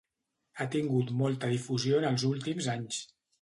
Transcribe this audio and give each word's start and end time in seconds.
Ha 0.61 0.65
tingut 0.75 1.11
molta 1.19 1.49
difusió 1.51 2.01
en 2.01 2.09
els 2.13 2.27
últims 2.31 2.71
anys. 2.79 2.99